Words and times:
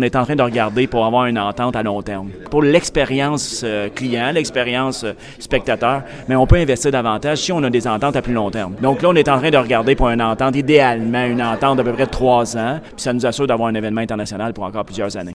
On 0.00 0.02
est 0.02 0.16
en 0.16 0.24
train 0.24 0.34
de 0.34 0.42
regarder 0.42 0.86
pour 0.86 1.04
avoir 1.04 1.26
une 1.26 1.38
entente 1.38 1.76
à 1.76 1.82
long 1.82 2.00
terme. 2.00 2.30
Pour 2.50 2.62
l'expérience 2.62 3.60
euh, 3.62 3.90
client, 3.90 4.30
l'expérience 4.32 5.04
euh, 5.04 5.12
spectateur, 5.38 6.04
mais 6.26 6.36
on 6.36 6.46
peut 6.46 6.56
investir 6.56 6.90
davantage 6.90 7.36
si 7.36 7.52
on 7.52 7.62
a 7.62 7.68
des 7.68 7.86
ententes 7.86 8.16
à 8.16 8.22
plus 8.22 8.32
long 8.32 8.50
terme. 8.50 8.76
Donc 8.80 9.02
là, 9.02 9.10
on 9.10 9.14
est 9.14 9.28
en 9.28 9.36
train 9.36 9.50
de 9.50 9.58
regarder 9.58 9.94
pour 9.94 10.08
une 10.08 10.22
entente, 10.22 10.56
idéalement 10.56 11.26
une 11.26 11.42
entente 11.42 11.76
d'à 11.76 11.84
peu 11.84 11.92
près 11.92 12.06
trois 12.06 12.56
ans, 12.56 12.80
puis 12.82 13.02
ça 13.02 13.12
nous 13.12 13.26
assure 13.26 13.46
d'avoir 13.46 13.68
un 13.68 13.74
événement 13.74 14.00
international 14.00 14.54
pour 14.54 14.64
encore 14.64 14.86
plusieurs 14.86 15.14
années. 15.18 15.28